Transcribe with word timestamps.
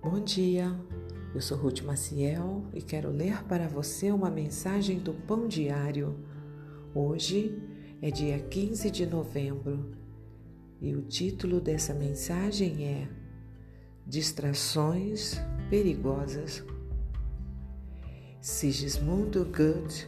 Bom 0.00 0.20
dia, 0.20 0.72
eu 1.34 1.40
sou 1.40 1.58
Ruth 1.58 1.82
Maciel 1.82 2.64
e 2.72 2.80
quero 2.80 3.10
ler 3.10 3.42
para 3.44 3.66
você 3.66 4.12
uma 4.12 4.30
mensagem 4.30 5.00
do 5.00 5.12
Pão 5.12 5.48
Diário. 5.48 6.16
Hoje 6.94 7.60
é 8.00 8.08
dia 8.08 8.38
15 8.38 8.92
de 8.92 9.04
novembro 9.04 9.90
e 10.80 10.94
o 10.94 11.02
título 11.02 11.60
dessa 11.60 11.92
mensagem 11.92 12.86
é 12.86 13.08
Distrações 14.06 15.40
Perigosas. 15.68 16.64
Sigismundo 18.40 19.44
Goethe 19.46 20.06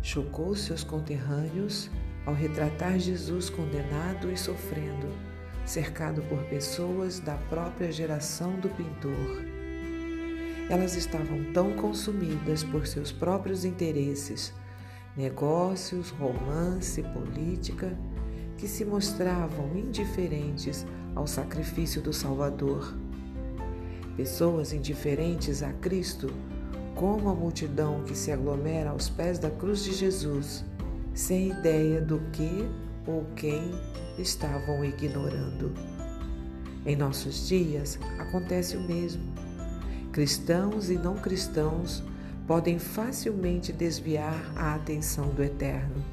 chocou 0.00 0.56
seus 0.56 0.82
conterrâneos 0.82 1.90
ao 2.24 2.32
retratar 2.32 2.98
Jesus 2.98 3.50
condenado 3.50 4.32
e 4.32 4.36
sofrendo 4.36 5.08
cercado 5.66 6.22
por 6.22 6.38
pessoas 6.44 7.18
da 7.18 7.34
própria 7.34 7.90
geração 7.90 8.58
do 8.60 8.68
pintor. 8.70 9.44
Elas 10.70 10.94
estavam 10.94 11.52
tão 11.52 11.72
consumidas 11.72 12.62
por 12.62 12.86
seus 12.86 13.10
próprios 13.10 13.64
interesses, 13.64 14.54
negócios, 15.16 16.10
romance, 16.10 17.02
política, 17.02 17.98
que 18.56 18.68
se 18.68 18.84
mostravam 18.84 19.76
indiferentes 19.76 20.86
ao 21.14 21.26
sacrifício 21.26 22.00
do 22.00 22.12
Salvador. 22.12 22.96
Pessoas 24.16 24.72
indiferentes 24.72 25.62
a 25.62 25.72
Cristo, 25.74 26.32
como 26.94 27.28
a 27.28 27.34
multidão 27.34 28.02
que 28.04 28.14
se 28.14 28.32
aglomera 28.32 28.90
aos 28.90 29.08
pés 29.08 29.38
da 29.38 29.50
cruz 29.50 29.84
de 29.84 29.92
Jesus, 29.92 30.64
sem 31.12 31.50
ideia 31.50 32.00
do 32.00 32.18
que 32.32 32.68
ou 33.06 33.24
quem 33.36 33.70
estavam 34.18 34.84
ignorando. 34.84 35.72
Em 36.84 36.96
nossos 36.96 37.48
dias 37.48 37.98
acontece 38.18 38.76
o 38.76 38.80
mesmo. 38.80 39.22
Cristãos 40.12 40.88
e 40.88 40.96
não 40.96 41.16
cristãos 41.16 42.02
podem 42.46 42.78
facilmente 42.78 43.72
desviar 43.72 44.52
a 44.56 44.74
atenção 44.74 45.28
do 45.30 45.42
Eterno. 45.42 46.04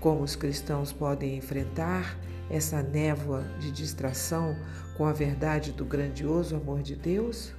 Como 0.00 0.22
os 0.22 0.34
cristãos 0.34 0.92
podem 0.92 1.36
enfrentar 1.36 2.18
essa 2.48 2.82
névoa 2.82 3.44
de 3.60 3.70
distração 3.70 4.56
com 4.96 5.04
a 5.04 5.12
verdade 5.12 5.72
do 5.72 5.84
grandioso 5.84 6.56
amor 6.56 6.82
de 6.82 6.96
Deus? 6.96 7.52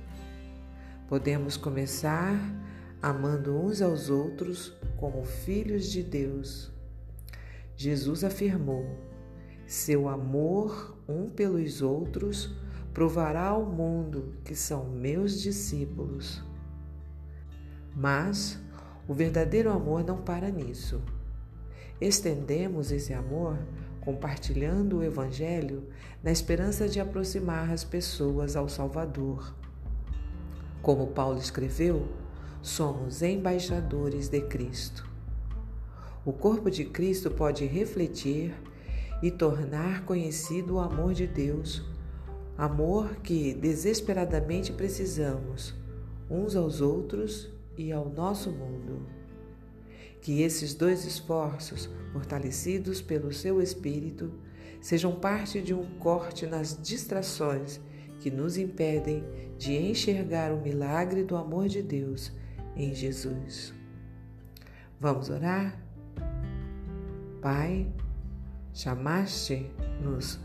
Podemos 1.07 1.55
começar 1.55 2.35
amando 3.01 3.55
uns 3.55 3.81
aos 3.81 4.09
outros 4.09 4.73
como 4.97 5.23
filhos 5.23 5.85
de 5.89 6.01
Deus. 6.01 6.70
Jesus 7.81 8.23
afirmou: 8.23 8.85
seu 9.65 10.07
amor 10.07 10.95
um 11.09 11.27
pelos 11.27 11.81
outros 11.81 12.53
provará 12.93 13.47
ao 13.47 13.65
mundo 13.65 14.35
que 14.45 14.53
são 14.53 14.85
meus 14.85 15.41
discípulos. 15.41 16.43
Mas 17.95 18.59
o 19.07 19.15
verdadeiro 19.15 19.71
amor 19.71 20.03
não 20.03 20.21
para 20.21 20.51
nisso. 20.51 21.01
Estendemos 21.99 22.91
esse 22.91 23.15
amor 23.15 23.57
compartilhando 24.01 24.97
o 24.97 25.03
Evangelho 25.03 25.87
na 26.21 26.31
esperança 26.31 26.87
de 26.87 26.99
aproximar 26.99 27.71
as 27.71 27.83
pessoas 27.83 28.55
ao 28.55 28.69
Salvador. 28.69 29.55
Como 30.83 31.07
Paulo 31.07 31.39
escreveu, 31.39 32.07
somos 32.61 33.23
embaixadores 33.23 34.29
de 34.29 34.41
Cristo. 34.41 35.10
O 36.23 36.31
corpo 36.31 36.69
de 36.69 36.85
Cristo 36.85 37.31
pode 37.31 37.65
refletir 37.65 38.53
e 39.23 39.31
tornar 39.31 40.05
conhecido 40.05 40.75
o 40.75 40.79
amor 40.79 41.13
de 41.13 41.25
Deus, 41.25 41.83
amor 42.55 43.15
que 43.17 43.55
desesperadamente 43.55 44.71
precisamos 44.71 45.73
uns 46.29 46.55
aos 46.55 46.79
outros 46.79 47.49
e 47.75 47.91
ao 47.91 48.07
nosso 48.07 48.51
mundo. 48.51 49.07
Que 50.21 50.43
esses 50.43 50.75
dois 50.75 51.05
esforços, 51.05 51.89
fortalecidos 52.13 53.01
pelo 53.01 53.33
seu 53.33 53.59
Espírito, 53.59 54.31
sejam 54.79 55.15
parte 55.15 55.59
de 55.59 55.73
um 55.73 55.85
corte 55.97 56.45
nas 56.45 56.79
distrações 56.79 57.81
que 58.19 58.29
nos 58.29 58.57
impedem 58.57 59.23
de 59.57 59.75
enxergar 59.75 60.51
o 60.51 60.61
milagre 60.61 61.23
do 61.23 61.35
amor 61.35 61.67
de 61.67 61.81
Deus 61.81 62.31
em 62.75 62.93
Jesus. 62.93 63.73
Vamos 64.99 65.31
orar? 65.31 65.80
Pai, 67.41 67.91
Chamaste-nos 68.73 70.39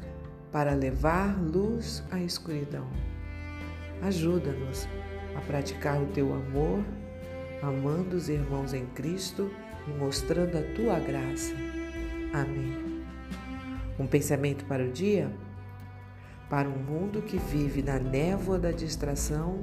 para 0.51 0.75
levar 0.75 1.41
luz 1.41 2.03
à 2.11 2.19
escuridão. 2.21 2.87
Ajuda-nos 4.03 4.89
a 5.37 5.41
praticar 5.43 6.03
o 6.03 6.07
teu 6.07 6.35
amor, 6.35 6.85
amando 7.63 8.17
os 8.17 8.29
irmãos 8.29 8.75
em 8.75 8.85
Cristo 8.87 9.49
e 9.87 9.91
mostrando 9.93 10.59
a 10.59 10.63
tua 10.75 10.99
graça. 10.99 11.55
Amém. 12.33 13.05
Um 13.99 14.07
pensamento 14.07 14.65
para 14.65 14.85
o 14.85 14.91
dia? 14.91 15.31
Para 16.51 16.69
um 16.69 16.79
mundo 16.79 17.23
que 17.23 17.39
vive 17.39 17.81
na 17.81 17.99
névoa 17.99 18.59
da 18.59 18.73
distração, 18.73 19.61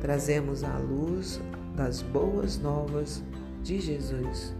trazemos 0.00 0.62
a 0.62 0.78
luz 0.78 1.40
das 1.74 2.02
boas 2.02 2.56
novas 2.56 3.22
de 3.62 3.80
Jesus. 3.80 4.59